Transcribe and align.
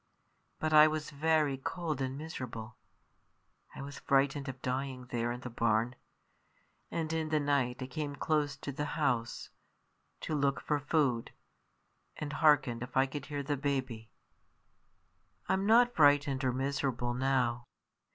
But 0.57 0.73
I 0.73 0.87
was 0.87 1.11
very 1.11 1.59
cold 1.59 2.01
and 2.01 2.17
miserable; 2.17 2.75
I 3.75 3.83
was 3.83 3.99
frightened 3.99 4.49
of 4.49 4.59
dying 4.63 5.05
there 5.11 5.31
in 5.31 5.41
the 5.41 5.49
barn. 5.51 5.93
And 6.89 7.13
in 7.13 7.29
the 7.29 7.39
night 7.39 7.83
I 7.83 7.85
came 7.85 8.15
close 8.15 8.57
to 8.57 8.71
the 8.71 8.85
house 8.97 9.49
to 10.21 10.33
look 10.33 10.59
for 10.59 10.79
food 10.79 11.33
and 12.15 12.33
hearken 12.33 12.81
if 12.81 12.97
I 12.97 13.05
could 13.05 13.27
hear 13.27 13.43
the 13.43 13.57
baby. 13.57 14.09
I'm 15.47 15.67
not 15.67 15.93
frightened 15.95 16.43
or 16.43 16.51
miserable 16.51 17.13
now." 17.13 17.65